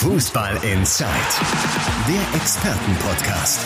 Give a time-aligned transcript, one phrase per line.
[0.00, 1.10] Fußball Inside,
[2.08, 3.60] der Expertenpodcast.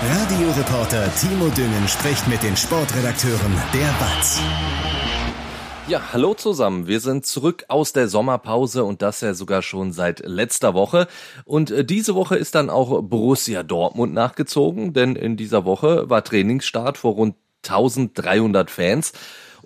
[0.00, 4.40] Radioreporter Timo Düngen spricht mit den Sportredakteuren der BATS.
[5.88, 6.86] Ja, hallo zusammen.
[6.86, 11.08] Wir sind zurück aus der Sommerpause und das ja sogar schon seit letzter Woche.
[11.44, 16.22] Und äh, diese Woche ist dann auch Borussia Dortmund nachgezogen, denn in dieser Woche war
[16.22, 17.34] Trainingsstart vor rund
[17.64, 19.12] 1300 Fans.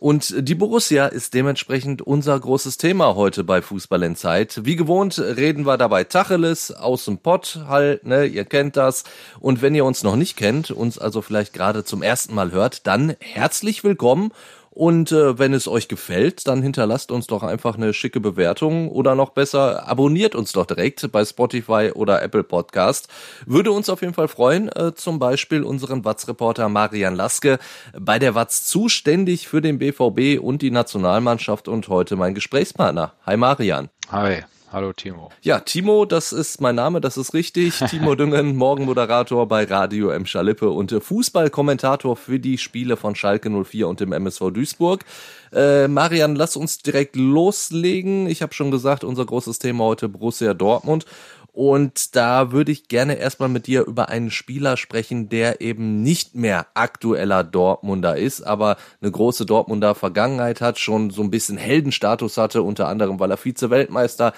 [0.05, 4.61] Und die Borussia ist dementsprechend unser großes Thema heute bei Fußball in Zeit.
[4.67, 9.05] Wie gewohnt reden wir dabei Tacheles aus dem Pott halt, ne, ihr kennt das.
[9.41, 12.87] Und wenn ihr uns noch nicht kennt, uns also vielleicht gerade zum ersten Mal hört,
[12.87, 14.33] dann herzlich willkommen
[14.75, 19.15] und äh, wenn es euch gefällt, dann hinterlasst uns doch einfach eine schicke Bewertung oder
[19.15, 23.09] noch besser, abonniert uns doch direkt bei Spotify oder Apple Podcast.
[23.47, 27.59] Würde uns auf jeden Fall freuen, äh, zum Beispiel unseren Watz-Reporter Marian Laske,
[27.99, 33.13] bei der Watz zuständig für den BVB und die Nationalmannschaft und heute mein Gesprächspartner.
[33.27, 33.91] Hi Marian.
[34.11, 34.43] Hi.
[34.75, 35.31] Hallo Timo.
[35.41, 37.79] Ja, Timo, das ist mein Name, das ist richtig.
[37.91, 40.27] Timo Düngen, Morgenmoderator bei Radio M.
[40.27, 45.05] Schalippe und Fußballkommentator für die Spiele von Schalke 04 und dem MSV Duisburg.
[45.53, 48.27] Äh, Marian, lass uns direkt loslegen.
[48.27, 51.07] Ich habe schon gesagt, unser großes Thema heute Borussia Dortmund.
[51.55, 56.35] Und da würde ich gerne erstmal mit dir über einen Spieler sprechen, der eben nicht
[56.35, 62.39] mehr aktueller Dortmunder ist, aber eine große Dortmunder Vergangenheit hat, schon so ein bisschen Heldenstatus
[62.39, 64.33] hatte, unter anderem, weil er Vize-Weltmeister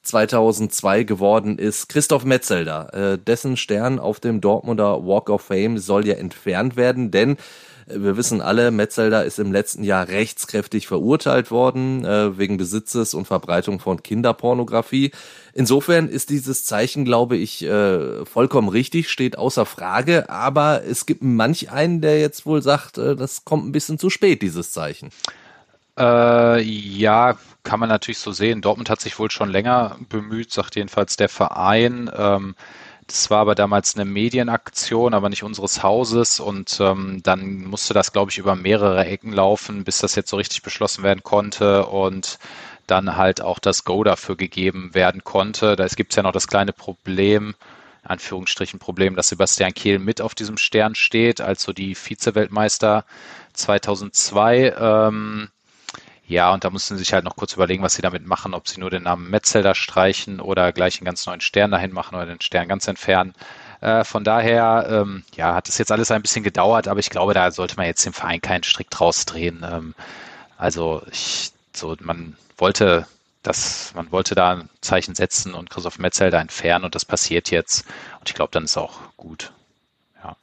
[0.00, 1.90] 2002 geworden ist.
[1.90, 7.10] Christoph Metzelder, äh, dessen Stern auf dem Dortmunder Walk of Fame soll ja entfernt werden,
[7.10, 7.36] denn
[7.86, 13.26] wir wissen alle, Metzelder ist im letzten Jahr rechtskräftig verurteilt worden äh, wegen Besitzes und
[13.26, 15.12] Verbreitung von Kinderpornografie.
[15.54, 20.30] Insofern ist dieses Zeichen, glaube ich, äh, vollkommen richtig, steht außer Frage.
[20.30, 24.10] Aber es gibt manch einen, der jetzt wohl sagt, äh, das kommt ein bisschen zu
[24.10, 25.10] spät, dieses Zeichen.
[25.98, 28.62] Äh, ja, kann man natürlich so sehen.
[28.62, 32.10] Dortmund hat sich wohl schon länger bemüht, sagt jedenfalls der Verein.
[32.16, 32.54] Ähm,
[33.06, 36.40] das war aber damals eine Medienaktion, aber nicht unseres Hauses.
[36.40, 40.36] Und ähm, dann musste das, glaube ich, über mehrere Ecken laufen, bis das jetzt so
[40.36, 42.38] richtig beschlossen werden konnte und
[42.86, 45.76] dann halt auch das Go dafür gegeben werden konnte.
[45.76, 47.54] Da gibt es ja noch das kleine Problem,
[48.02, 53.04] Anführungsstrichen Problem, dass Sebastian Kehl mit auf diesem Stern steht, also die Vize-Weltmeister
[53.52, 54.74] 2002.
[54.78, 55.48] Ähm,
[56.26, 58.68] ja, und da mussten sie sich halt noch kurz überlegen, was sie damit machen, ob
[58.68, 62.26] sie nur den Namen Metzelder streichen oder gleich einen ganz neuen Stern dahin machen oder
[62.26, 63.34] den Stern ganz entfernen.
[63.80, 67.34] Äh, von daher, ähm, ja, hat es jetzt alles ein bisschen gedauert, aber ich glaube,
[67.34, 69.66] da sollte man jetzt dem Verein keinen Strick draus drehen.
[69.68, 69.94] Ähm,
[70.56, 73.06] also ich, so, man wollte
[73.42, 77.84] das, man wollte da ein Zeichen setzen und Christoph Metzelder entfernen und das passiert jetzt.
[78.20, 79.52] Und ich glaube, dann ist auch gut.
[80.22, 80.36] Ja.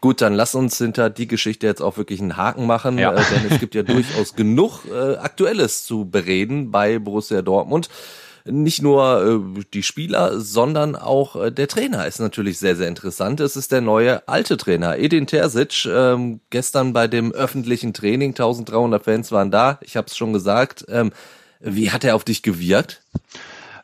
[0.00, 3.12] Gut, dann lass uns hinter die Geschichte jetzt auch wirklich einen Haken machen, ja.
[3.12, 7.88] äh, denn es gibt ja durchaus genug äh, Aktuelles zu bereden bei Borussia Dortmund.
[8.46, 13.40] Nicht nur äh, die Spieler, sondern auch äh, der Trainer ist natürlich sehr, sehr interessant.
[13.40, 15.86] Es ist der neue alte Trainer, Edin Terzic.
[15.86, 20.84] Ähm, gestern bei dem öffentlichen Training, 1300 Fans waren da, ich habe es schon gesagt.
[20.90, 21.12] Ähm,
[21.60, 23.00] wie hat er auf dich gewirkt?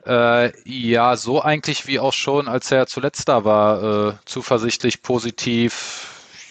[0.06, 4.08] Äh, ja, so eigentlich wie auch schon, als er zuletzt da war.
[4.08, 6.06] Äh, zuversichtlich, positiv,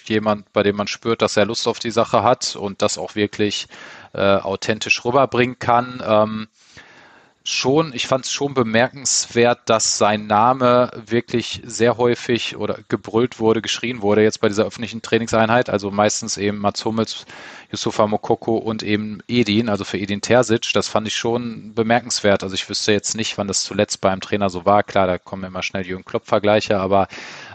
[0.06, 3.16] jemand, bei dem man spürt, dass er Lust auf die Sache hat und das auch
[3.16, 3.68] wirklich
[4.14, 6.04] äh, authentisch rüberbringen kann.
[6.06, 6.48] Ähm,
[7.44, 13.62] schon, ich fand es schon bemerkenswert, dass sein Name wirklich sehr häufig oder gebrüllt wurde,
[13.62, 15.70] geschrien wurde jetzt bei dieser öffentlichen Trainingseinheit.
[15.70, 17.26] Also meistens eben Mats Hummels,
[17.72, 20.72] Yusufa Mokoko und eben Edin, also für Edin Terzic.
[20.74, 22.44] Das fand ich schon bemerkenswert.
[22.44, 24.84] Also ich wüsste jetzt nicht, wann das zuletzt beim Trainer so war.
[24.84, 27.08] Klar, da kommen immer schnell Jürgen Klopp-Vergleiche, aber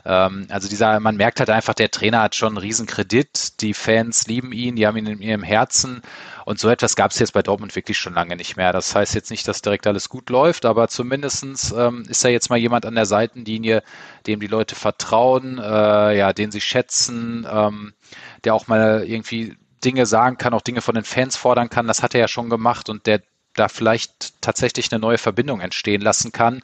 [0.04, 3.60] ähm, also dieser, man merkt halt einfach, der Trainer hat schon einen riesen Kredit.
[3.60, 6.02] Die Fans lieben ihn, die haben ihn in ihrem Herzen.
[6.44, 8.72] Und so etwas gab es jetzt bei Dortmund wirklich schon lange nicht mehr.
[8.72, 12.50] Das heißt jetzt nicht, dass direkt alles gut läuft, aber zumindestens ähm, ist da jetzt
[12.50, 13.82] mal jemand an der Seitenlinie,
[14.26, 17.94] dem die Leute vertrauen, äh, ja, den sie schätzen, ähm,
[18.44, 21.86] der auch mal irgendwie Dinge sagen kann, auch Dinge von den Fans fordern kann.
[21.86, 23.22] Das hat er ja schon gemacht und der
[23.54, 26.62] da vielleicht tatsächlich eine neue Verbindung entstehen lassen kann,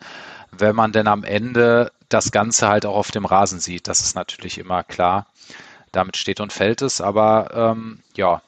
[0.53, 3.89] wenn man denn am Ende das Ganze halt auch auf dem Rasen sieht.
[3.89, 5.27] Das ist natürlich immer klar.
[5.93, 7.01] Damit steht und fällt es.
[7.01, 8.43] Aber ähm, ja,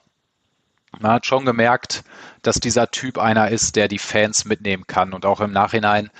[1.00, 2.04] man hat schon gemerkt,
[2.42, 5.14] dass dieser Typ einer ist, der die Fans mitnehmen kann.
[5.14, 6.10] Und auch im Nachhinein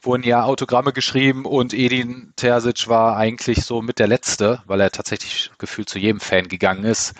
[0.00, 4.90] wurden ja Autogramme geschrieben und Edin Terzic war eigentlich so mit der Letzte, weil er
[4.90, 7.14] tatsächlich gefühlt zu jedem Fan gegangen ist.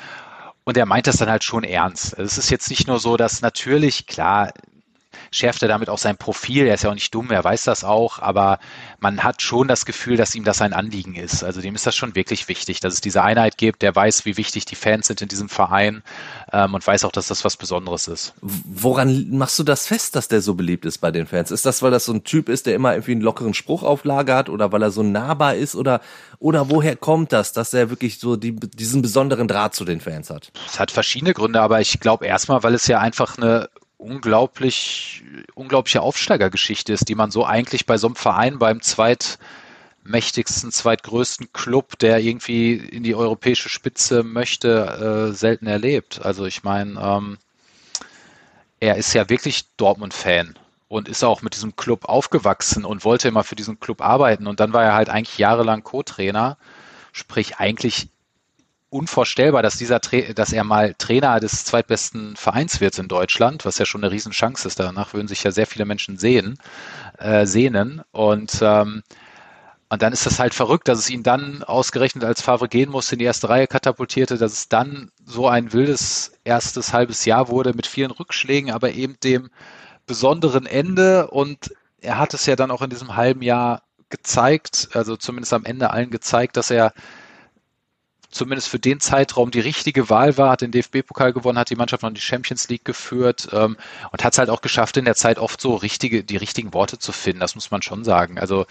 [0.65, 2.17] Und er meint das dann halt schon ernst.
[2.19, 4.53] Also es ist jetzt nicht nur so, dass natürlich, klar,
[5.31, 6.67] schärft er damit auch sein Profil.
[6.67, 8.59] Er ist ja auch nicht dumm, er weiß das auch, aber
[9.01, 11.43] man hat schon das Gefühl, dass ihm das ein Anliegen ist.
[11.45, 13.83] Also dem ist das schon wirklich wichtig, dass es diese Einheit gibt.
[13.83, 16.03] Der weiß, wie wichtig die Fans sind in diesem Verein
[16.53, 18.35] ähm, und weiß auch, dass das was Besonderes ist.
[18.41, 21.51] Woran machst du das fest, dass der so beliebt ist bei den Fans?
[21.51, 24.05] Ist das, weil das so ein Typ ist, der immer irgendwie einen lockeren Spruch auf
[24.05, 26.01] Lager hat oder weil er so nahbar ist oder,
[26.39, 30.31] oder woher kommt das, dass er wirklich so die, diesen besonderen Draht zu den Fans
[30.31, 30.53] hat?
[30.67, 35.23] Es hat verschiedene Gründe, aber ich glaube erstmal, weil es ja einfach eine unglaublich,
[35.55, 41.99] unglaubliche Aufsteigergeschichte ist, die man so eigentlich bei so einem Verein, beim zweitmächtigsten, zweitgrößten Club,
[41.99, 46.25] der irgendwie in die europäische Spitze möchte, äh, selten erlebt.
[46.25, 47.39] Also ich meine, ähm,
[48.81, 50.57] er ist ja wirklich Dortmund-Fan
[50.87, 54.47] und ist auch mit diesem Club aufgewachsen und wollte immer für diesen Club arbeiten.
[54.47, 56.57] Und dann war er halt eigentlich jahrelang Co-Trainer,
[57.13, 58.09] sprich eigentlich
[58.91, 63.87] unvorstellbar, dass dieser, dass er mal Trainer des zweitbesten Vereins wird in Deutschland, was ja
[63.87, 64.81] schon eine Riesenchance ist.
[64.81, 66.59] Danach würden sich ja sehr viele Menschen sehen,
[67.19, 68.03] äh, sehnen.
[68.13, 69.03] Und ähm,
[69.91, 73.15] und dann ist das halt verrückt, dass es ihn dann ausgerechnet als Favre gehen musste,
[73.15, 77.73] in die erste Reihe katapultierte, dass es dann so ein wildes erstes halbes Jahr wurde
[77.73, 79.49] mit vielen Rückschlägen, aber eben dem
[80.07, 81.29] besonderen Ende.
[81.29, 85.65] Und er hat es ja dann auch in diesem halben Jahr gezeigt, also zumindest am
[85.65, 86.93] Ende allen gezeigt, dass er
[88.31, 92.03] zumindest für den Zeitraum die richtige Wahl war, hat den DFB-Pokal gewonnen, hat die Mannschaft
[92.03, 93.77] noch in die Champions League geführt ähm,
[94.13, 96.99] und hat es halt auch geschafft, in der Zeit oft so richtige, die richtigen Worte
[96.99, 97.41] zu finden.
[97.41, 98.39] Das muss man schon sagen.
[98.39, 98.67] Also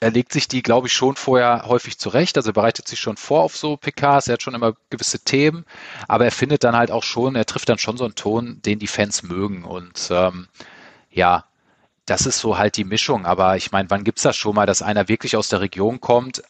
[0.00, 2.36] er legt sich die, glaube ich, schon vorher häufig zurecht.
[2.36, 4.26] Also er bereitet sich schon vor auf so PKs.
[4.26, 5.64] Er hat schon immer gewisse Themen,
[6.08, 8.78] aber er findet dann halt auch schon, er trifft dann schon so einen Ton, den
[8.78, 9.64] die Fans mögen.
[9.64, 10.48] Und ähm,
[11.10, 11.44] ja,
[12.06, 13.24] das ist so halt die Mischung.
[13.24, 16.42] Aber ich meine, wann gibt's das schon mal, dass einer wirklich aus der Region kommt,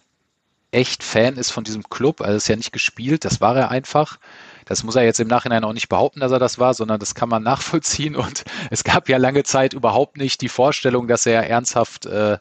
[0.75, 2.21] echt Fan ist von diesem Club.
[2.21, 4.19] Also ist ja nicht gespielt, das war er einfach.
[4.65, 7.15] Das muss er jetzt im Nachhinein auch nicht behaupten, dass er das war, sondern das
[7.15, 8.17] kann man nachvollziehen.
[8.17, 12.38] Und es gab ja lange Zeit überhaupt nicht die Vorstellung, dass er ernsthaft äh,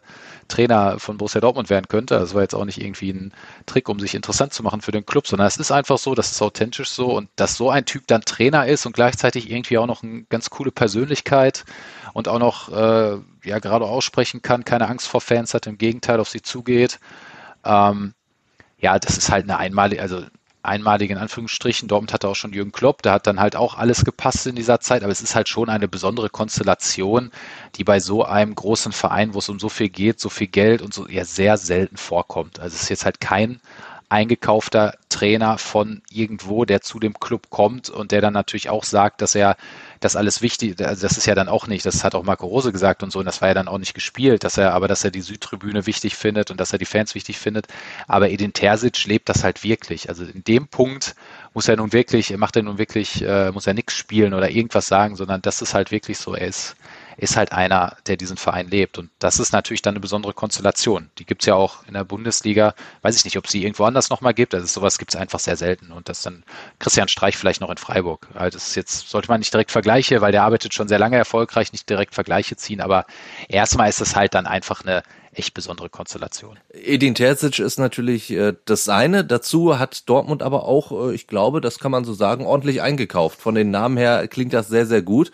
[0.48, 2.18] Trainer von Borussia Dortmund werden könnte.
[2.18, 3.34] Das war jetzt auch nicht irgendwie ein
[3.66, 6.32] Trick, um sich interessant zu machen für den Club, sondern es ist einfach so, das
[6.32, 9.88] ist authentisch so und dass so ein Typ dann Trainer ist und gleichzeitig irgendwie auch
[9.88, 11.66] noch eine ganz coole Persönlichkeit
[12.14, 16.20] und auch noch äh, ja gerade aussprechen kann, keine Angst vor Fans hat, im Gegenteil
[16.20, 17.00] auf sie zugeht.
[17.66, 18.14] Ähm,
[18.84, 20.24] ja, das ist halt eine einmalige, also
[20.62, 21.88] einmalige in Anführungsstrichen.
[21.88, 24.82] Dortmund hatte auch schon Jürgen Klopp, da hat dann halt auch alles gepasst in dieser
[24.82, 27.32] Zeit, aber es ist halt schon eine besondere Konstellation,
[27.76, 30.82] die bei so einem großen Verein, wo es um so viel geht, so viel Geld
[30.82, 32.60] und so ja sehr selten vorkommt.
[32.60, 33.62] Also es ist jetzt halt kein
[34.10, 39.22] eingekaufter Trainer von irgendwo, der zu dem Club kommt und der dann natürlich auch sagt,
[39.22, 39.56] dass er
[40.02, 42.74] das alles wichtig, also das ist ja dann auch nicht, das hat auch Marco Rose
[42.74, 45.06] gesagt und so, und das war ja dann auch nicht gespielt, dass er, aber dass
[45.06, 47.68] er die Südtribüne wichtig findet und dass er die Fans wichtig findet.
[48.06, 50.10] Aber Edin Terzic lebt das halt wirklich.
[50.10, 51.16] Also in dem Punkt
[51.54, 54.88] muss er nun wirklich, macht er nun wirklich, äh, muss er nichts spielen oder irgendwas
[54.88, 56.75] sagen, sondern das ist halt wirklich so, er ist
[57.18, 58.98] ist halt einer, der diesen Verein lebt.
[58.98, 61.10] Und das ist natürlich dann eine besondere Konstellation.
[61.18, 62.74] Die gibt es ja auch in der Bundesliga.
[63.01, 64.54] Weiß ich nicht, ob sie irgendwo anders nochmal gibt.
[64.56, 65.92] Also sowas gibt es einfach sehr selten.
[65.92, 66.44] Und das dann
[66.80, 68.27] Christian Streich vielleicht noch in Freiburg.
[68.33, 71.18] Also das ist jetzt, sollte man nicht direkt Vergleiche, weil der arbeitet schon sehr lange
[71.18, 72.81] erfolgreich, nicht direkt Vergleiche ziehen.
[72.81, 73.06] Aber
[73.48, 75.04] erstmal ist es halt dann einfach eine
[75.36, 76.60] echt besondere Konstellation.
[76.74, 79.25] Edin Terzic ist natürlich äh, das eine.
[79.25, 83.42] Dazu hat Dortmund aber auch, äh, ich glaube, das kann man so sagen, ordentlich eingekauft.
[83.42, 85.31] Von den Namen her klingt das sehr, sehr gut.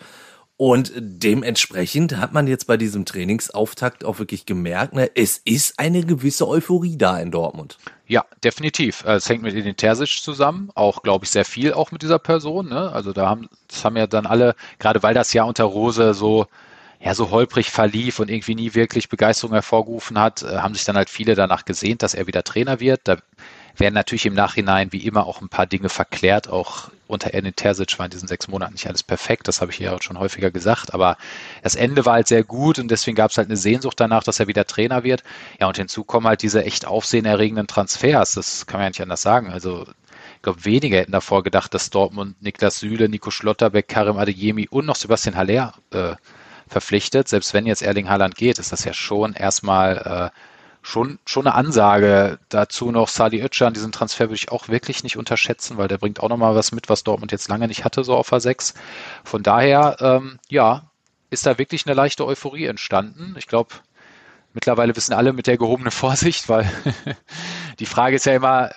[0.60, 6.04] Und dementsprechend hat man jetzt bei diesem Trainingsauftakt auch wirklich gemerkt, ne, es ist eine
[6.04, 7.78] gewisse Euphorie da in Dortmund.
[8.06, 9.02] Ja, definitiv.
[9.06, 12.18] Äh, es hängt mit Edin Terzic zusammen, auch glaube ich sehr viel auch mit dieser
[12.18, 12.68] Person.
[12.68, 12.92] Ne?
[12.92, 16.46] Also da haben, das haben ja dann alle, gerade weil das Jahr unter Rose so
[17.02, 20.96] ja so holprig verlief und irgendwie nie wirklich Begeisterung hervorgerufen hat, äh, haben sich dann
[20.96, 23.00] halt viele danach gesehnt, dass er wieder Trainer wird.
[23.04, 23.16] Da
[23.76, 26.48] werden natürlich im Nachhinein wie immer auch ein paar Dinge verklärt.
[26.48, 29.48] Auch unter Edin Terzic war in diesen sechs Monaten nicht alles perfekt.
[29.48, 30.94] Das habe ich ja schon häufiger gesagt.
[30.94, 31.16] Aber
[31.62, 34.40] das Ende war halt sehr gut und deswegen gab es halt eine Sehnsucht danach, dass
[34.40, 35.22] er wieder Trainer wird.
[35.60, 38.32] Ja, und hinzu kommen halt diese echt aufsehenerregenden Transfers.
[38.32, 39.50] Das kann man ja nicht anders sagen.
[39.50, 39.86] Also
[40.36, 44.86] ich glaube, wenige hätten davor gedacht, dass Dortmund Niklas Süle, Nico Schlotterbeck, Karim Adeyemi und
[44.86, 46.14] noch Sebastian Haller äh,
[46.66, 47.28] verpflichtet.
[47.28, 50.40] Selbst wenn jetzt Erling Haaland geht, ist das ja schon erstmal äh,
[50.82, 52.38] schon, schon eine Ansage.
[52.48, 56.20] Dazu noch Sali Özcan, diesen Transfer würde ich auch wirklich nicht unterschätzen, weil der bringt
[56.20, 58.74] auch nochmal was mit, was Dortmund jetzt lange nicht hatte, so auf A6.
[59.24, 60.90] Von daher, ähm, ja,
[61.30, 63.34] ist da wirklich eine leichte Euphorie entstanden.
[63.38, 63.74] Ich glaube,
[64.52, 66.70] mittlerweile wissen alle mit der gehobenen Vorsicht, weil
[67.78, 68.70] die Frage ist ja immer,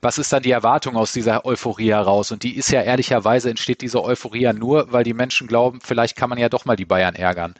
[0.00, 2.30] was ist dann die Erwartung aus dieser Euphorie heraus?
[2.32, 6.16] Und die ist ja ehrlicherweise entsteht diese Euphorie ja nur, weil die Menschen glauben, vielleicht
[6.16, 7.54] kann man ja doch mal die Bayern ärgern.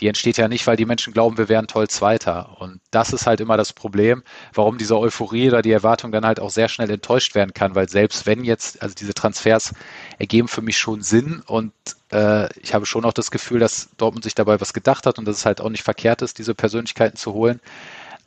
[0.00, 2.56] Die entsteht ja nicht, weil die Menschen glauben, wir wären toll Zweiter.
[2.60, 4.22] Und das ist halt immer das Problem,
[4.52, 7.88] warum diese Euphorie oder die Erwartung dann halt auch sehr schnell enttäuscht werden kann, weil
[7.88, 9.74] selbst wenn jetzt, also diese Transfers
[10.18, 11.72] ergeben für mich schon Sinn und
[12.12, 15.26] äh, ich habe schon auch das Gefühl, dass Dortmund sich dabei was gedacht hat und
[15.26, 17.60] dass es halt auch nicht verkehrt ist, diese Persönlichkeiten zu holen.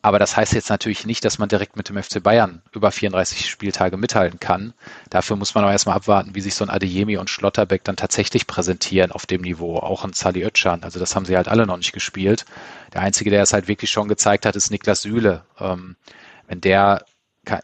[0.06, 3.50] Aber das heißt jetzt natürlich nicht, dass man direkt mit dem FC Bayern über 34
[3.50, 4.76] Spieltage mithalten kann.
[5.10, 8.46] Dafür muss man aber erstmal abwarten, wie sich so ein Adeyemi und Schlotterbeck dann tatsächlich
[8.46, 9.78] präsentieren auf dem Niveau.
[9.80, 10.84] Auch ein Sali Özcan.
[10.84, 12.46] Also das haben sie halt alle noch nicht gespielt.
[12.94, 15.44] Der Einzige, der es halt wirklich schon gezeigt hat, ist Niklas Süle.
[15.60, 15.96] Ähm,
[16.46, 17.04] wenn der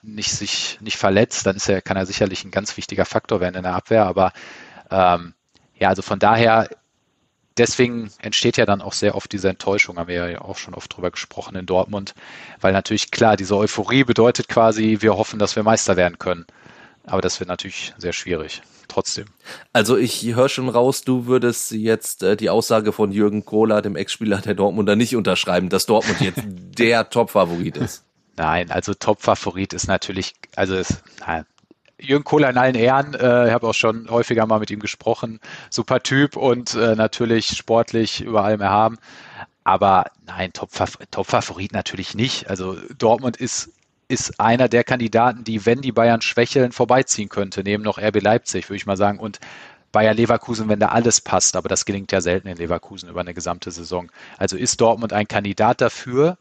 [0.02, 3.56] nicht sich nicht verletzt, dann ist er, kann er sicherlich ein ganz wichtiger Faktor werden
[3.56, 4.08] in der Abwehr.
[4.08, 4.34] Aber
[4.90, 5.36] ähm,
[5.76, 6.70] ja, also von daher
[7.58, 10.96] deswegen entsteht ja dann auch sehr oft diese Enttäuschung, haben wir ja auch schon oft
[10.96, 12.14] drüber gesprochen in Dortmund,
[12.60, 16.46] weil natürlich klar, diese Euphorie bedeutet quasi, wir hoffen, dass wir Meister werden können.
[17.06, 18.62] Aber das wird natürlich sehr schwierig.
[18.88, 19.28] Trotzdem.
[19.72, 23.96] Also ich höre schon raus, du würdest jetzt äh, die Aussage von Jürgen Kohler, dem
[23.96, 26.42] Ex-Spieler der Dortmunder, nicht unterschreiben, dass Dortmund jetzt
[26.78, 28.04] der Top-Favorit ist.
[28.36, 31.46] Nein, also Top-Favorit ist natürlich, also es, nein,
[32.02, 33.14] Jürgen Kohler in allen Ehren.
[33.14, 35.40] Äh, ich habe auch schon häufiger mal mit ihm gesprochen.
[35.70, 38.98] Super Typ und äh, natürlich sportlich über allem erhaben.
[39.64, 42.50] Aber nein, Top-Favorit natürlich nicht.
[42.50, 43.70] Also Dortmund ist,
[44.08, 47.62] ist einer der Kandidaten, die, wenn die Bayern schwächeln, vorbeiziehen könnte.
[47.64, 49.20] Neben noch RB Leipzig, würde ich mal sagen.
[49.20, 49.40] Und
[49.92, 51.56] Bayer Leverkusen, wenn da alles passt.
[51.56, 54.12] Aber das gelingt ja selten in Leverkusen über eine gesamte Saison.
[54.38, 56.38] Also ist Dortmund ein Kandidat dafür.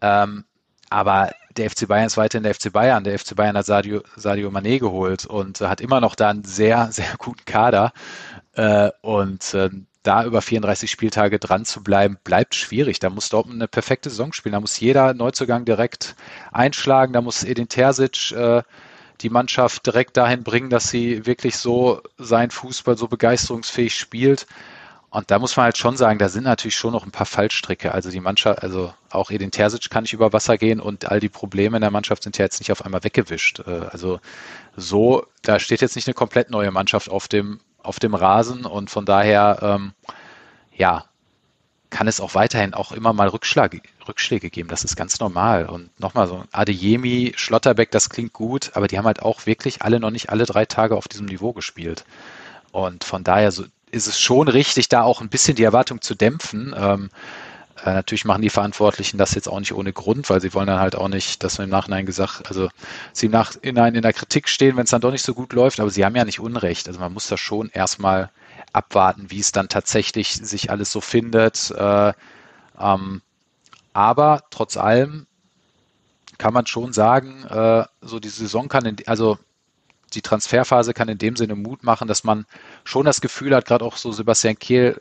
[0.00, 0.44] Ähm,
[0.90, 3.04] aber der FC Bayern ist weiterhin der FC Bayern.
[3.04, 6.88] Der FC Bayern hat Sadio, Sadio Mané geholt und hat immer noch da einen sehr,
[6.92, 7.92] sehr guten Kader.
[8.54, 9.70] Äh, und äh,
[10.02, 12.98] da über 34 Spieltage dran zu bleiben, bleibt schwierig.
[13.00, 14.54] Da muss Dortmund eine perfekte Saison spielen.
[14.54, 16.16] Da muss jeder Neuzugang direkt
[16.52, 17.12] einschlagen.
[17.12, 18.62] Da muss Edin Terzic äh,
[19.20, 24.46] die Mannschaft direkt dahin bringen, dass sie wirklich so sein Fußball so begeisterungsfähig spielt.
[25.10, 27.92] Und da muss man halt schon sagen, da sind natürlich schon noch ein paar Fallstricke.
[27.92, 31.30] Also die Mannschaft, also auch Edin Terzic kann nicht über Wasser gehen und all die
[31.30, 33.60] Probleme in der Mannschaft sind ja jetzt nicht auf einmal weggewischt.
[33.60, 34.20] Äh, also
[34.76, 38.90] so, da steht jetzt nicht eine komplett neue Mannschaft auf dem, auf dem Rasen und
[38.90, 39.92] von daher, ähm,
[40.76, 41.06] ja,
[41.90, 44.68] kann es auch weiterhin auch immer mal Rückschläge, Rückschläge geben.
[44.68, 45.66] Das ist ganz normal.
[45.66, 50.00] Und nochmal so, Adeyemi, Schlotterbeck, das klingt gut, aber die haben halt auch wirklich alle
[50.00, 52.04] noch nicht alle drei Tage auf diesem Niveau gespielt.
[52.72, 56.14] Und von daher, so, ist es schon richtig, da auch ein bisschen die Erwartung zu
[56.14, 56.74] dämpfen.
[56.76, 57.10] Ähm,
[57.84, 60.80] äh, natürlich machen die Verantwortlichen das jetzt auch nicht ohne Grund, weil sie wollen dann
[60.80, 62.68] halt auch nicht, dass wir im Nachhinein gesagt, also
[63.12, 65.80] sie im Nachhinein in der Kritik stehen, wenn es dann doch nicht so gut läuft,
[65.80, 66.88] aber sie haben ja nicht Unrecht.
[66.88, 68.30] Also man muss da schon erstmal
[68.72, 71.70] abwarten, wie es dann tatsächlich sich alles so findet.
[71.70, 72.12] Äh,
[72.80, 73.22] ähm,
[73.92, 75.26] aber trotz allem
[76.38, 79.38] kann man schon sagen, äh, so die Saison kann, in, also
[80.14, 82.46] die Transferphase kann in dem Sinne Mut machen, dass man
[82.84, 85.00] schon das Gefühl hat, gerade auch so Sebastian Kehl,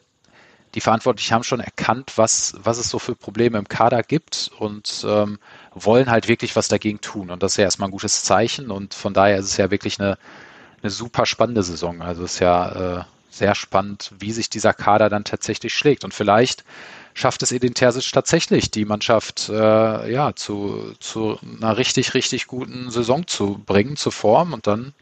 [0.75, 5.05] die Verantwortlichen haben schon erkannt, was, was es so für Probleme im Kader gibt und
[5.07, 5.39] ähm,
[5.73, 7.29] wollen halt wirklich was dagegen tun.
[7.29, 9.99] Und das ist ja erstmal ein gutes Zeichen und von daher ist es ja wirklich
[9.99, 10.17] eine,
[10.81, 12.01] eine super spannende Saison.
[12.01, 16.03] Also es ist ja äh, sehr spannend, wie sich dieser Kader dann tatsächlich schlägt.
[16.03, 16.63] Und vielleicht
[17.17, 22.91] schafft es Edin Terzic tatsächlich, die Mannschaft äh, ja, zu, zu einer richtig, richtig guten
[22.91, 24.93] Saison zu bringen, zu formen und dann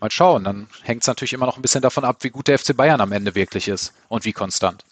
[0.00, 0.42] mal schauen.
[0.42, 3.00] Dann hängt es natürlich immer noch ein bisschen davon ab, wie gut der FC Bayern
[3.00, 4.84] am Ende wirklich ist und wie konstant.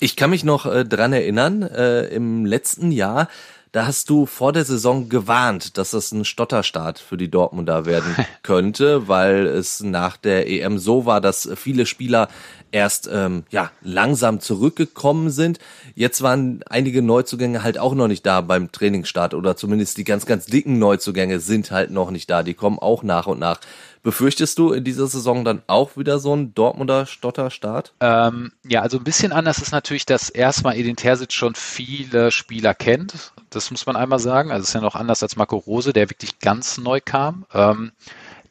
[0.00, 3.28] Ich kann mich noch äh, dran erinnern, äh, im letzten Jahr,
[3.72, 8.16] da hast du vor der Saison gewarnt, dass das ein Stotterstart für die Dortmunder werden
[8.42, 12.28] könnte, weil es nach der EM so war, dass viele Spieler
[12.70, 15.58] erst ähm, ja langsam zurückgekommen sind.
[15.94, 20.26] Jetzt waren einige Neuzugänge halt auch noch nicht da beim Trainingsstart oder zumindest die ganz,
[20.26, 22.42] ganz dicken Neuzugänge sind halt noch nicht da.
[22.42, 23.60] Die kommen auch nach und nach.
[24.02, 27.94] Befürchtest du in dieser Saison dann auch wieder so einen Dortmunder Stotterstart?
[28.00, 32.74] Ähm, ja, also ein bisschen anders ist natürlich, dass erstmal Edin Terzic schon viele Spieler
[32.74, 33.32] kennt.
[33.50, 34.50] Das muss man einmal sagen.
[34.50, 37.46] Also es ist ja noch anders als Marco Rose, der wirklich ganz neu kam.
[37.52, 37.92] Ähm,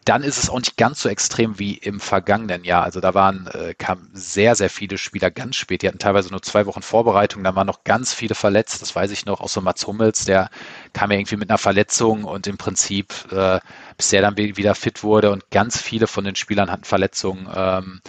[0.07, 2.83] dann ist es auch nicht ganz so extrem wie im vergangenen Jahr.
[2.83, 5.81] Also da waren, äh, kamen sehr, sehr viele Spieler ganz spät.
[5.81, 9.11] Die hatten teilweise nur zwei Wochen Vorbereitung, da waren noch ganz viele verletzt, das weiß
[9.11, 10.49] ich noch, auch so Mats Hummels, der
[10.93, 13.59] kam ja irgendwie mit einer Verletzung und im Prinzip, äh,
[13.97, 17.49] bis der dann wieder fit wurde und ganz viele von den Spielern hatten Verletzungen.
[17.53, 18.01] Ähm,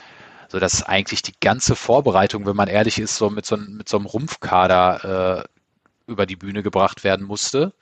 [0.49, 3.99] so dass eigentlich die ganze Vorbereitung, wenn man ehrlich ist, so mit so, mit so
[3.99, 7.75] einem Rumpfkader äh, über die Bühne gebracht werden musste.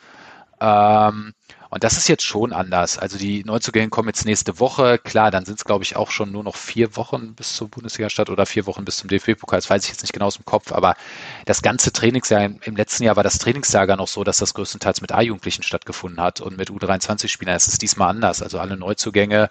[0.60, 1.34] Ähm,
[1.70, 2.98] und das ist jetzt schon anders.
[2.98, 4.98] Also die Neuzugänge kommen jetzt nächste Woche.
[4.98, 8.30] Klar, dann sind es, glaube ich, auch schon nur noch vier Wochen bis zur Bundesliga-Stadt
[8.30, 9.58] oder vier Wochen bis zum DFB-Pokal.
[9.58, 10.72] Das weiß ich jetzt nicht genau aus dem Kopf.
[10.72, 10.94] Aber
[11.44, 15.12] das ganze Trainingsjahr, im letzten Jahr war das Trainingslager noch so, dass das größtenteils mit
[15.12, 17.56] A-Jugendlichen stattgefunden hat und mit U23-Spielern.
[17.56, 18.42] Es ist diesmal anders.
[18.42, 19.50] Also alle Neuzugänge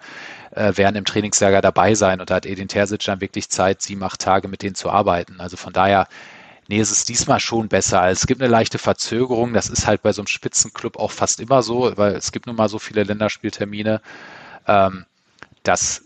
[0.52, 2.20] äh, werden im Trainingslager dabei sein.
[2.20, 5.40] Und da hat Edin Terzic dann wirklich Zeit, sieben, acht Tage mit denen zu arbeiten.
[5.40, 6.08] Also von daher
[6.68, 8.08] nee, es ist diesmal schon besser.
[8.08, 9.52] Es gibt eine leichte Verzögerung.
[9.52, 12.56] Das ist halt bei so einem Spitzenclub auch fast immer so, weil es gibt nun
[12.56, 14.00] mal so viele Länderspieltermine.
[14.66, 15.06] Ähm,
[15.62, 16.02] das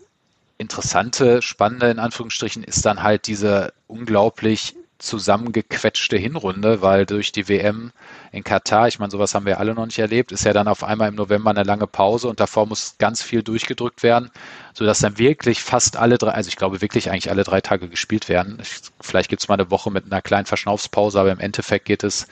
[0.57, 7.91] Interessante, Spannende in Anführungsstrichen ist dann halt diese unglaublich zusammengequetschte Hinrunde, weil durch die WM
[8.31, 10.83] in Katar, ich meine, sowas haben wir alle noch nicht erlebt, ist ja dann auf
[10.83, 14.31] einmal im November eine lange Pause und davor muss ganz viel durchgedrückt werden,
[14.73, 18.29] sodass dann wirklich fast alle drei, also ich glaube wirklich eigentlich alle drei Tage gespielt
[18.29, 18.57] werden.
[18.61, 22.03] Ich, vielleicht gibt es mal eine Woche mit einer kleinen Verschnaufspause, aber im Endeffekt geht
[22.03, 22.27] es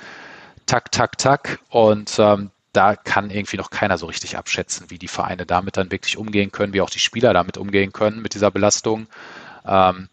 [0.66, 5.08] tak, tak, tak und ähm, da kann irgendwie noch keiner so richtig abschätzen, wie die
[5.08, 8.52] Vereine damit dann wirklich umgehen können, wie auch die Spieler damit umgehen können mit dieser
[8.52, 9.08] Belastung.
[9.66, 10.08] Ähm,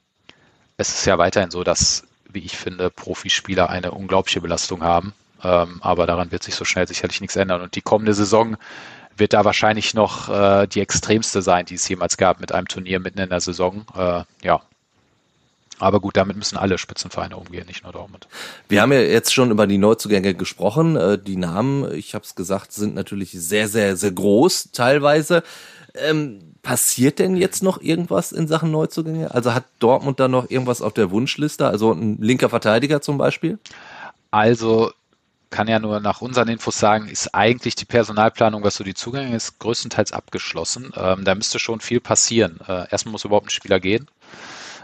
[0.78, 2.06] es ist ja weiterhin so, dass
[2.36, 5.14] wie ich finde, Profispieler eine unglaubliche Belastung haben.
[5.42, 7.62] Ähm, aber daran wird sich so schnell sicherlich nichts ändern.
[7.62, 8.56] Und die kommende Saison
[9.16, 13.00] wird da wahrscheinlich noch äh, die extremste sein, die es jemals gab mit einem Turnier
[13.00, 13.86] mitten in der Saison.
[13.96, 14.60] Äh, ja.
[15.78, 18.28] Aber gut, damit müssen alle Spitzenvereine umgehen, nicht nur Dortmund.
[18.68, 20.96] Wir haben ja jetzt schon über die Neuzugänge gesprochen.
[20.96, 25.42] Äh, die Namen, ich habe es gesagt, sind natürlich sehr, sehr, sehr groß teilweise.
[25.94, 29.32] Ähm, Passiert denn jetzt noch irgendwas in Sachen Neuzugänge?
[29.32, 31.68] Also hat Dortmund da noch irgendwas auf der Wunschliste?
[31.68, 33.60] Also ein linker Verteidiger zum Beispiel?
[34.32, 34.90] Also
[35.50, 39.36] kann ja nur nach unseren Infos sagen, ist eigentlich die Personalplanung, was so die Zugänge
[39.36, 40.92] ist, größtenteils abgeschlossen.
[40.96, 42.58] Ähm, da müsste schon viel passieren.
[42.66, 44.08] Äh, erstmal muss überhaupt ein Spieler gehen.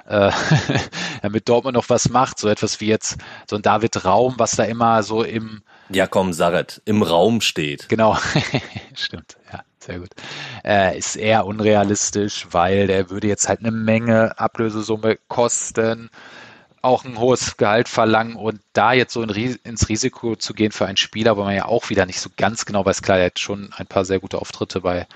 [0.07, 0.31] Äh,
[1.23, 3.17] damit Dortmund noch was macht, so etwas wie jetzt
[3.51, 7.89] so ein David Raum, was da immer so im Ja komm, Saret, im Raum steht.
[7.89, 8.17] Genau,
[8.95, 9.65] stimmt, ja.
[9.83, 10.11] Sehr gut.
[10.65, 16.09] Äh, ist eher unrealistisch, weil der würde jetzt halt eine Menge Ablösesumme kosten,
[16.83, 20.87] auch ein hohes Gehalt verlangen und da jetzt so in, ins Risiko zu gehen für
[20.87, 23.41] einen Spieler, wo man ja auch wieder nicht so ganz genau weiß, klar, er hat
[23.41, 25.09] schon ein paar sehr gute Auftritte bei,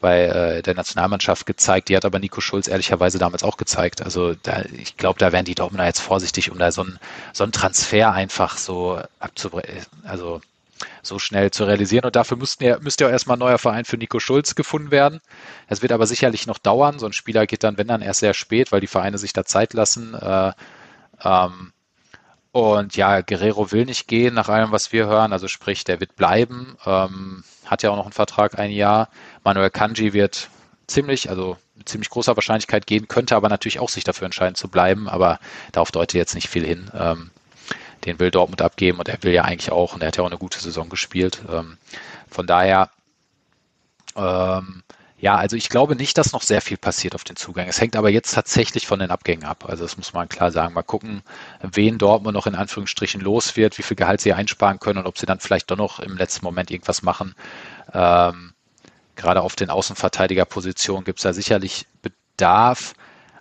[0.00, 1.90] bei äh, der Nationalmannschaft gezeigt.
[1.90, 4.00] Die hat aber Nico Schulz ehrlicherweise damals auch gezeigt.
[4.00, 6.98] Also da, ich glaube, da wären die Dortmunder jetzt vorsichtig, um da so ein,
[7.34, 9.84] so ein Transfer einfach so abzubrechen.
[10.04, 10.40] Also
[11.02, 12.04] so schnell zu realisieren.
[12.04, 14.90] Und dafür müssten ja, müsste ja auch erstmal ein neuer Verein für Nico Schulz gefunden
[14.90, 15.20] werden.
[15.68, 16.98] Es wird aber sicherlich noch dauern.
[16.98, 19.44] So ein Spieler geht dann, wenn dann, erst sehr spät, weil die Vereine sich da
[19.44, 20.14] Zeit lassen.
[20.14, 20.52] Äh,
[21.24, 21.72] ähm,
[22.52, 25.32] und ja, Guerrero will nicht gehen, nach allem, was wir hören.
[25.32, 26.76] Also sprich, der wird bleiben.
[26.86, 29.10] Ähm, hat ja auch noch einen Vertrag ein Jahr.
[29.44, 30.48] Manuel Kanji wird
[30.86, 34.68] ziemlich, also mit ziemlich großer Wahrscheinlichkeit gehen, könnte aber natürlich auch sich dafür entscheiden zu
[34.68, 35.08] bleiben.
[35.08, 35.38] Aber
[35.72, 36.90] darauf deutet jetzt nicht viel hin.
[36.94, 37.30] Ähm,
[38.06, 40.28] den will Dortmund abgeben und er will ja eigentlich auch und er hat ja auch
[40.28, 41.42] eine gute Saison gespielt.
[41.50, 41.76] Ähm,
[42.28, 42.90] von daher,
[44.16, 44.82] ähm,
[45.18, 47.66] ja, also ich glaube nicht, dass noch sehr viel passiert auf den Zugang.
[47.68, 49.64] Es hängt aber jetzt tatsächlich von den Abgängen ab.
[49.66, 50.74] Also das muss man klar sagen.
[50.74, 51.22] Mal gucken,
[51.62, 55.18] wen Dortmund noch in Anführungsstrichen los wird, wie viel Gehalt sie einsparen können und ob
[55.18, 57.34] sie dann vielleicht doch noch im letzten Moment irgendwas machen.
[57.94, 58.52] Ähm,
[59.16, 62.92] gerade auf den Außenverteidigerpositionen gibt es da sicherlich Bedarf.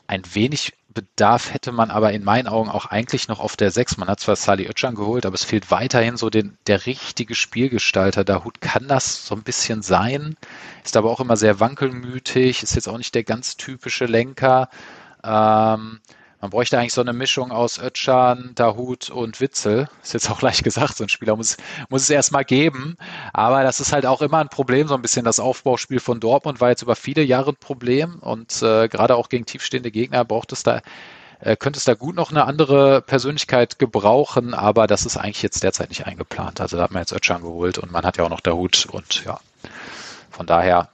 [0.08, 3.98] Ein wenig Bedarf hätte man aber in meinen Augen auch eigentlich noch auf der 6.
[3.98, 8.24] Man hat zwar Sali Özcan geholt, aber es fehlt weiterhin so den, der richtige Spielgestalter.
[8.24, 10.38] Dahut kann das so ein bisschen sein,
[10.84, 14.70] ist aber auch immer sehr wankelmütig, ist jetzt auch nicht der ganz typische Lenker.
[15.24, 16.00] Ähm,
[16.46, 19.90] man bräuchte eigentlich so eine Mischung aus Ötschan, Dahut und Witzel.
[20.04, 21.58] Ist jetzt auch leicht gesagt, so ein Spieler muss,
[21.90, 22.98] muss es erstmal geben.
[23.34, 26.62] Aber das ist halt auch immer ein Problem, so ein bisschen das Aufbauspiel von Dortmund
[26.62, 30.52] war jetzt über viele Jahre ein Problem und äh, gerade auch gegen tiefstehende Gegner braucht
[30.52, 30.82] es da
[31.40, 35.64] äh, könnte es da gut noch eine andere Persönlichkeit gebrauchen, aber das ist eigentlich jetzt
[35.64, 36.62] derzeit nicht eingeplant.
[36.62, 39.26] Also da hat man jetzt Ötschan geholt und man hat ja auch noch Dahut und
[39.26, 39.40] ja,
[40.30, 40.90] von daher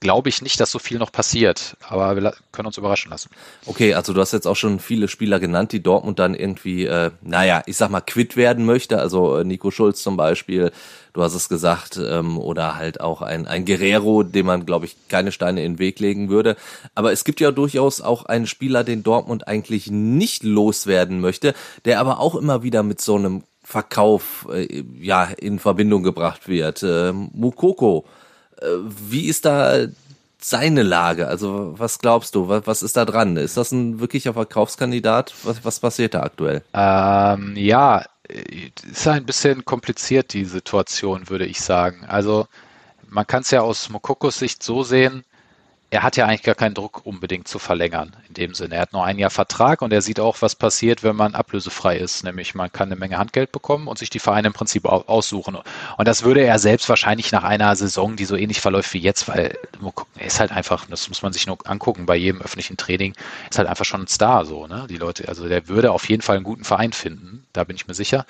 [0.00, 3.30] glaube ich nicht, dass so viel noch passiert, aber wir können uns überraschen lassen.
[3.66, 7.10] Okay, also du hast jetzt auch schon viele Spieler genannt, die Dortmund dann irgendwie, äh,
[7.20, 8.98] naja, ich sag mal, quitt werden möchte.
[8.98, 10.72] Also äh, Nico Schulz zum Beispiel,
[11.12, 14.96] du hast es gesagt, ähm, oder halt auch ein, ein Guerrero, dem man, glaube ich,
[15.08, 16.56] keine Steine in den Weg legen würde.
[16.94, 22.00] Aber es gibt ja durchaus auch einen Spieler, den Dortmund eigentlich nicht loswerden möchte, der
[22.00, 26.82] aber auch immer wieder mit so einem Verkauf äh, ja in Verbindung gebracht wird.
[26.82, 28.06] Äh, Mukoko
[28.62, 29.86] wie ist da
[30.38, 31.28] seine Lage?
[31.28, 32.48] Also was glaubst du?
[32.48, 33.36] Was, was ist da dran?
[33.36, 35.34] Ist das ein wirklicher Verkaufskandidat?
[35.42, 36.62] Was, was passiert da aktuell?
[36.72, 42.04] Ähm, ja, ist ein bisschen kompliziert die Situation, würde ich sagen.
[42.06, 42.46] Also
[43.08, 45.24] man kann es ja aus Mokokos Sicht so sehen,
[45.92, 48.76] er hat ja eigentlich gar keinen Druck unbedingt zu verlängern in dem Sinne.
[48.76, 51.96] Er hat nur ein Jahr Vertrag und er sieht auch, was passiert, wenn man ablösefrei
[51.96, 52.22] ist.
[52.22, 55.58] Nämlich man kann eine Menge Handgeld bekommen und sich die Vereine im Prinzip aussuchen.
[55.96, 59.26] Und das würde er selbst wahrscheinlich nach einer Saison, die so ähnlich verläuft wie jetzt,
[59.26, 59.58] weil
[60.16, 63.14] er ist halt einfach, das muss man sich nur angucken, bei jedem öffentlichen Training,
[63.50, 64.86] ist halt einfach schon ein Star so, ne?
[64.88, 67.88] Die Leute, also der würde auf jeden Fall einen guten Verein finden, da bin ich
[67.88, 68.26] mir sicher.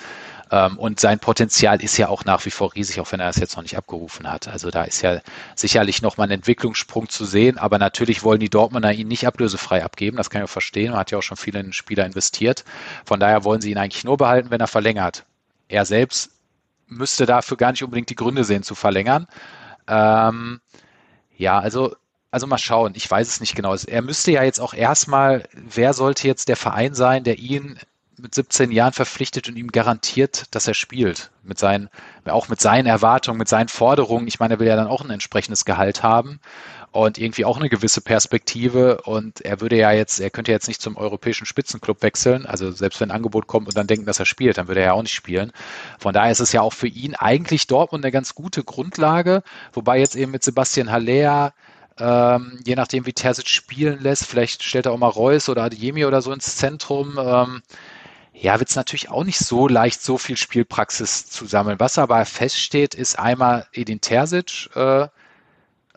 [0.51, 3.37] Ähm, und sein Potenzial ist ja auch nach wie vor riesig, auch wenn er das
[3.37, 4.49] jetzt noch nicht abgerufen hat.
[4.49, 5.21] Also da ist ja
[5.55, 9.85] sicherlich noch mal ein Entwicklungssprung zu sehen, aber natürlich wollen die Dortmunder ihn nicht ablösefrei
[9.85, 10.17] abgeben.
[10.17, 10.91] Das kann ich auch verstehen.
[10.91, 12.65] Man hat ja auch schon viele in den Spieler investiert.
[13.05, 15.25] Von daher wollen sie ihn eigentlich nur behalten, wenn er verlängert.
[15.69, 16.33] Er selbst
[16.89, 19.29] müsste dafür gar nicht unbedingt die Gründe sehen zu verlängern.
[19.87, 20.61] Ähm,
[21.37, 21.95] ja, also
[22.33, 23.75] also mal schauen, ich weiß es nicht genau.
[23.75, 27.79] Er müsste ja jetzt auch erstmal, wer sollte jetzt der Verein sein, der ihn
[28.21, 31.31] mit 17 Jahren verpflichtet und ihm garantiert, dass er spielt.
[31.43, 31.89] Mit seinen,
[32.27, 34.29] auch mit seinen Erwartungen, mit seinen Forderungen.
[34.29, 36.41] Ich meine, er will ja dann auch ein entsprechendes Gehalt haben
[36.93, 39.03] und irgendwie auch eine gewisse Perspektive.
[39.03, 42.47] Und er würde ja jetzt, er könnte jetzt nicht zum europäischen Spitzenclub wechseln.
[42.47, 44.87] Also selbst wenn ein Angebot kommt und dann denken, dass er spielt, dann würde er
[44.87, 45.53] ja auch nicht spielen.
[45.99, 49.43] Von daher ist es ja auch für ihn eigentlich Dortmund eine ganz gute Grundlage.
[49.73, 51.53] Wobei jetzt eben mit Sebastian Haller,
[51.99, 56.05] ähm, je nachdem, wie Terzic spielen lässt, vielleicht stellt er auch mal Reus oder Adeyemi
[56.07, 57.19] oder so ins Zentrum.
[57.23, 57.63] Ähm,
[58.41, 61.79] ja, wird es natürlich auch nicht so leicht, so viel Spielpraxis zu sammeln.
[61.79, 65.09] Was aber feststeht, ist einmal Edin Terzic, äh,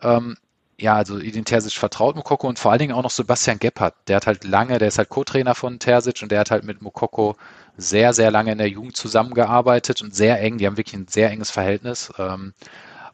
[0.02, 0.36] ähm,
[0.78, 3.94] ja, also Edin Terzic vertraut Mokoko und vor allen Dingen auch noch Sebastian Gebhardt.
[4.08, 6.82] Der hat halt lange, der ist halt Co-Trainer von Terzic und der hat halt mit
[6.82, 7.36] Mokoko
[7.78, 11.30] sehr, sehr lange in der Jugend zusammengearbeitet und sehr eng, die haben wirklich ein sehr
[11.30, 12.12] enges Verhältnis.
[12.18, 12.52] Ähm,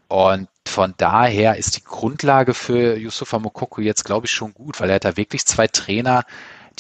[0.09, 4.89] und von daher ist die Grundlage für Yusufa Mokoko jetzt, glaube ich, schon gut, weil
[4.91, 6.25] er hat da wirklich zwei Trainer,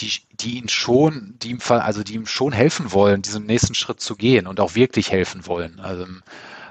[0.00, 4.00] die, die ihn schon, die ihm, also die ihm schon helfen wollen, diesen nächsten Schritt
[4.00, 5.80] zu gehen und auch wirklich helfen wollen.
[5.80, 6.06] Also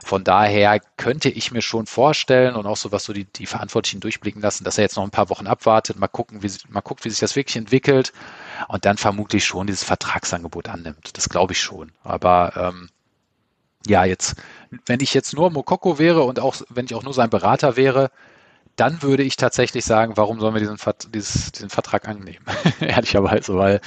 [0.03, 3.99] von daher könnte ich mir schon vorstellen und auch so was so die, die Verantwortlichen
[3.99, 7.05] durchblicken lassen, dass er jetzt noch ein paar Wochen abwartet, mal gucken, wie, mal guckt,
[7.05, 8.11] wie sich das wirklich entwickelt
[8.67, 11.15] und dann vermutlich schon dieses Vertragsangebot annimmt.
[11.17, 11.91] Das glaube ich schon.
[12.03, 12.89] Aber ähm,
[13.85, 14.35] ja, jetzt,
[14.85, 18.09] wenn ich jetzt nur Mokoko wäre und auch wenn ich auch nur sein Berater wäre,
[18.79, 20.77] dann würde ich tatsächlich sagen, warum sollen wir diesen,
[21.13, 22.45] dieses, diesen Vertrag annehmen?
[22.79, 23.81] Ehrlicherweise, weil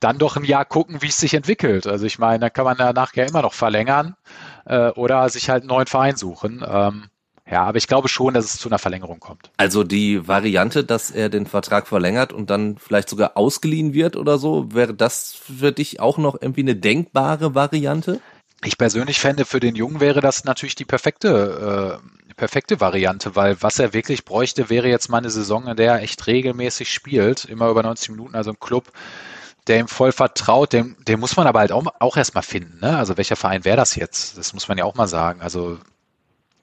[0.00, 1.86] dann doch ein Jahr gucken, wie es sich entwickelt.
[1.86, 4.16] Also ich meine, da kann man danach ja immer noch verlängern
[4.66, 6.64] äh, oder sich halt einen neuen Verein suchen.
[6.66, 7.04] Ähm,
[7.50, 9.50] ja, aber ich glaube schon, dass es zu einer Verlängerung kommt.
[9.58, 14.38] Also die Variante, dass er den Vertrag verlängert und dann vielleicht sogar ausgeliehen wird oder
[14.38, 18.20] so, wäre das für dich auch noch irgendwie eine denkbare Variante?
[18.64, 23.62] Ich persönlich fände, für den Jungen wäre das natürlich die perfekte äh, perfekte Variante, weil
[23.62, 27.44] was er wirklich bräuchte, wäre jetzt mal eine Saison, in der er echt regelmäßig spielt,
[27.44, 28.92] immer über 90 Minuten, also ein Club,
[29.66, 32.78] der ihm voll vertraut, den, den muss man aber halt auch, auch erstmal finden.
[32.80, 32.98] Ne?
[32.98, 34.36] Also welcher Verein wäre das jetzt?
[34.36, 35.40] Das muss man ja auch mal sagen.
[35.40, 35.78] Also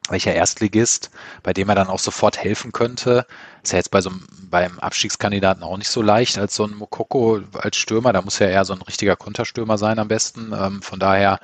[0.09, 1.09] welcher Erstligist,
[1.41, 3.25] bei dem er dann auch sofort helfen könnte.
[3.63, 6.75] Ist ja jetzt bei so einem, beim Abstiegskandidaten auch nicht so leicht als so ein
[6.75, 8.13] Mokoko als Stürmer.
[8.13, 10.53] Da muss ja eher so ein richtiger Konterstürmer sein am besten.
[10.53, 11.39] Ähm, von daher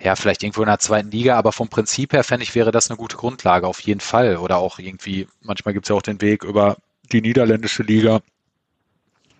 [0.00, 2.88] ja, vielleicht irgendwo in der zweiten Liga, aber vom Prinzip her fände ich, wäre das
[2.88, 4.36] eine gute Grundlage, auf jeden Fall.
[4.36, 6.76] Oder auch irgendwie, manchmal gibt es ja auch den Weg über
[7.10, 8.20] die niederländische Liga.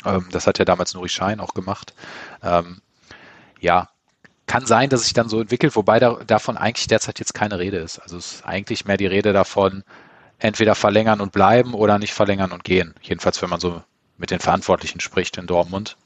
[0.04, 1.94] Ähm, das hat ja damals Nuri Schein auch gemacht.
[2.42, 2.80] Ähm,
[3.60, 3.88] ja,
[4.46, 7.76] kann sein, dass sich dann so entwickelt, wobei da, davon eigentlich derzeit jetzt keine Rede
[7.76, 8.00] ist.
[8.00, 9.84] Also es ist eigentlich mehr die Rede davon,
[10.40, 12.94] entweder verlängern und bleiben oder nicht verlängern und gehen.
[13.00, 13.82] Jedenfalls, wenn man so
[14.16, 15.96] mit den Verantwortlichen spricht in Dortmund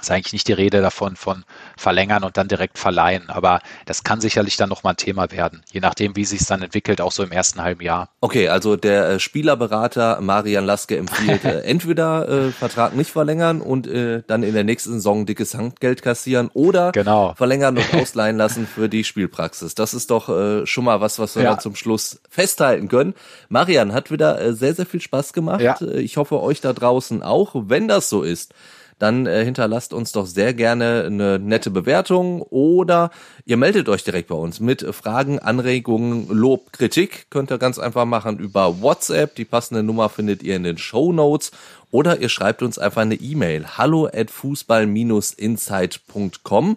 [0.00, 1.44] ist eigentlich nicht die Rede davon von
[1.76, 3.28] verlängern und dann direkt verleihen.
[3.28, 6.62] Aber das kann sicherlich dann nochmal ein Thema werden, je nachdem, wie sich es dann
[6.62, 8.08] entwickelt, auch so im ersten halben Jahr.
[8.20, 13.86] Okay, also der äh, Spielerberater Marian Laske empfiehlt äh, entweder äh, Vertrag nicht verlängern und
[13.86, 17.34] äh, dann in der nächsten Saison dickes Handgeld kassieren oder genau.
[17.34, 19.74] verlängern und ausleihen lassen für die Spielpraxis.
[19.74, 21.58] Das ist doch äh, schon mal was, was wir ja.
[21.58, 23.14] zum Schluss festhalten können.
[23.48, 25.60] Marian hat wieder äh, sehr, sehr viel Spaß gemacht.
[25.60, 25.80] Ja.
[25.80, 27.54] Ich hoffe, euch da draußen auch.
[27.54, 28.54] Wenn das so ist,
[28.98, 33.10] dann äh, hinterlasst uns doch sehr gerne eine nette Bewertung oder
[33.44, 37.26] ihr meldet euch direkt bei uns mit Fragen, Anregungen, Lob, Kritik.
[37.30, 39.34] Könnt ihr ganz einfach machen über WhatsApp.
[39.36, 41.52] Die passende Nummer findet ihr in den Show Notes.
[41.90, 43.78] Oder ihr schreibt uns einfach eine E-Mail.
[43.78, 46.76] Hallo at fußball-insight.com.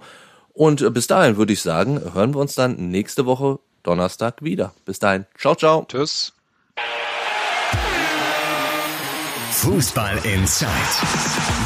[0.54, 4.74] Und äh, bis dahin würde ich sagen, hören wir uns dann nächste Woche Donnerstag wieder.
[4.86, 5.26] Bis dahin.
[5.38, 5.86] Ciao, ciao.
[5.88, 6.34] Tschüss.
[9.52, 10.70] Fußball Inside,